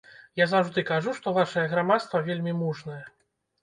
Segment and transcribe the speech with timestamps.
[0.39, 3.03] Я заўжды кажу, што вашае грамадства вельмі мужнае.